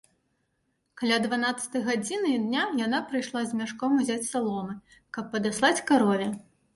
Каля 0.99 1.17
дванаццатай 1.25 1.81
гадзіны 1.89 2.31
дня 2.45 2.63
яна 2.85 3.01
прыйшла 3.11 3.43
з 3.49 3.59
мяшком 3.59 3.99
узяць 3.99 4.23
саломы, 4.31 4.73
каб 5.19 5.29
падаслаць 5.35 5.83
карове. 5.93 6.27